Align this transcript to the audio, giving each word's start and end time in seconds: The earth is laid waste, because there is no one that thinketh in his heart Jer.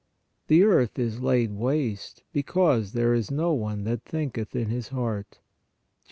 The 0.47 0.63
earth 0.63 0.97
is 0.97 1.21
laid 1.21 1.51
waste, 1.53 2.23
because 2.33 2.93
there 2.93 3.13
is 3.13 3.29
no 3.29 3.53
one 3.53 3.83
that 3.83 4.03
thinketh 4.03 4.55
in 4.55 4.69
his 4.69 4.87
heart 4.87 5.33
Jer. 5.33 5.39